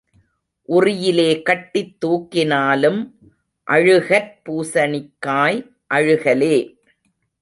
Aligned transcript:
உறியிலே 0.69 1.41
கட்டித் 1.41 1.97
தூக்கினாலும் 2.05 2.99
அழுகற் 3.67 4.33
பூசணிக்காய் 4.45 5.59
அழுகலே. 5.93 6.57